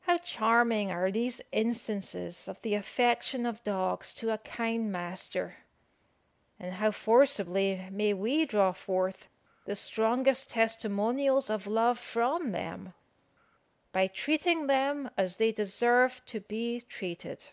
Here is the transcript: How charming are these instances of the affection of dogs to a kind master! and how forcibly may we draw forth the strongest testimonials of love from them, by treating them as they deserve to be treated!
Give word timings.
How 0.00 0.16
charming 0.16 0.90
are 0.90 1.10
these 1.10 1.42
instances 1.52 2.48
of 2.48 2.62
the 2.62 2.72
affection 2.74 3.44
of 3.44 3.62
dogs 3.62 4.14
to 4.14 4.30
a 4.32 4.38
kind 4.38 4.90
master! 4.90 5.58
and 6.58 6.72
how 6.72 6.90
forcibly 6.90 7.86
may 7.90 8.14
we 8.14 8.46
draw 8.46 8.72
forth 8.72 9.28
the 9.66 9.76
strongest 9.76 10.52
testimonials 10.52 11.50
of 11.50 11.66
love 11.66 11.98
from 11.98 12.52
them, 12.52 12.94
by 13.92 14.06
treating 14.06 14.68
them 14.68 15.10
as 15.18 15.36
they 15.36 15.52
deserve 15.52 16.24
to 16.24 16.40
be 16.40 16.80
treated! 16.80 17.48